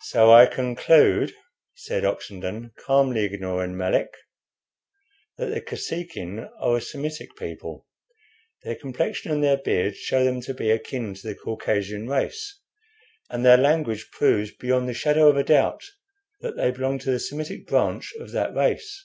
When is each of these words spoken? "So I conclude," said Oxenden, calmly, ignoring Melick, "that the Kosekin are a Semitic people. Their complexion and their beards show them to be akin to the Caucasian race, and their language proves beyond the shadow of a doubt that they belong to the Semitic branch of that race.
"So 0.00 0.32
I 0.32 0.46
conclude," 0.46 1.34
said 1.74 2.02
Oxenden, 2.02 2.70
calmly, 2.78 3.24
ignoring 3.24 3.76
Melick, 3.76 4.14
"that 5.36 5.48
the 5.52 5.60
Kosekin 5.60 6.48
are 6.58 6.78
a 6.78 6.80
Semitic 6.80 7.36
people. 7.36 7.86
Their 8.62 8.76
complexion 8.76 9.30
and 9.30 9.44
their 9.44 9.58
beards 9.58 9.98
show 9.98 10.24
them 10.24 10.40
to 10.40 10.54
be 10.54 10.70
akin 10.70 11.12
to 11.12 11.26
the 11.26 11.34
Caucasian 11.34 12.08
race, 12.08 12.58
and 13.28 13.44
their 13.44 13.58
language 13.58 14.10
proves 14.10 14.50
beyond 14.52 14.88
the 14.88 14.94
shadow 14.94 15.28
of 15.28 15.36
a 15.36 15.44
doubt 15.44 15.84
that 16.40 16.56
they 16.56 16.70
belong 16.70 16.98
to 17.00 17.10
the 17.10 17.20
Semitic 17.20 17.66
branch 17.66 18.14
of 18.18 18.30
that 18.32 18.54
race. 18.54 19.04